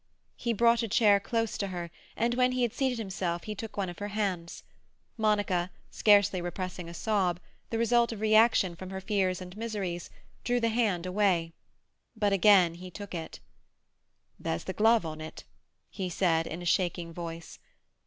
He 0.35 0.51
brought 0.51 0.81
a 0.81 0.87
chair 0.87 1.19
close 1.19 1.59
to 1.59 1.67
her, 1.67 1.91
and 2.17 2.33
when 2.33 2.53
he 2.53 2.63
had 2.63 2.73
seated 2.73 2.97
himself 2.97 3.43
he 3.43 3.53
took 3.53 3.77
one 3.77 3.87
of 3.87 3.99
her 3.99 4.07
hands. 4.07 4.63
Monica, 5.15 5.69
scarcely 5.91 6.41
repressing 6.41 6.89
a 6.89 6.93
sob, 6.95 7.39
the 7.69 7.77
result 7.77 8.11
of 8.11 8.19
reaction 8.19 8.75
from 8.75 8.89
her 8.89 8.99
fears 8.99 9.41
and 9.41 9.55
miseries, 9.55 10.09
drew 10.43 10.59
the 10.59 10.69
hand 10.69 11.05
away. 11.05 11.53
But 12.15 12.33
again 12.33 12.73
he 12.73 12.89
took 12.89 13.13
it. 13.13 13.41
"There's 14.39 14.63
the 14.63 14.73
glove 14.73 15.05
on 15.05 15.21
it," 15.21 15.43
he 15.91 16.09
said 16.09 16.47
in 16.47 16.63
a 16.63 16.65
shaking 16.65 17.13
voice. 17.13 17.59